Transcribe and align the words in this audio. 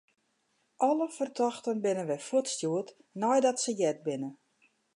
Alle 0.87 1.05
fertochten 1.17 1.81
binne 1.85 2.03
wer 2.11 2.25
fuortstjoerd 2.27 2.89
neidat 3.21 3.57
se 3.63 3.71
heard 3.81 3.99
binne. 4.07 4.29